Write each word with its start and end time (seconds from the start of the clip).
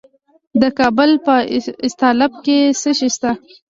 د 0.61 0.63
کابل 0.79 1.11
په 1.25 1.35
استالف 1.85 2.31
کې 2.45 2.57
څه 2.81 2.91
شی 2.97 3.09
شته؟ 3.15 3.31